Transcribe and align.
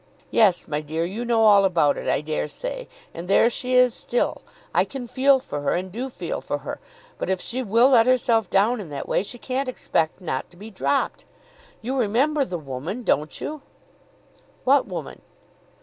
Yes, 0.31 0.67
my 0.67 0.81
dear, 0.81 1.05
you 1.05 1.23
know 1.23 1.43
all 1.43 1.63
about 1.63 1.95
it, 1.95 2.07
I 2.09 2.21
dare 2.21 2.47
say. 2.47 2.87
And 3.13 3.27
there 3.27 3.51
she 3.51 3.75
is 3.75 3.93
still. 3.93 4.41
I 4.73 4.83
can 4.83 5.07
feel 5.07 5.37
for 5.37 5.61
her, 5.61 5.75
and 5.75 5.91
do 5.91 6.09
feel 6.09 6.41
for 6.41 6.57
her. 6.65 6.79
But 7.19 7.29
if 7.29 7.39
she 7.39 7.61
will 7.61 7.89
let 7.89 8.07
herself 8.07 8.49
down 8.49 8.79
in 8.81 8.89
that 8.89 9.07
way 9.07 9.21
she 9.21 9.37
can't 9.37 9.69
expect 9.69 10.19
not 10.19 10.49
to 10.49 10.57
be 10.57 10.71
dropped. 10.71 11.25
You 11.83 11.97
remember 11.99 12.43
the 12.43 12.57
woman; 12.57 13.03
don't 13.03 13.39
you?" 13.39 13.61
"What 14.63 14.87
woman?" 14.87 15.21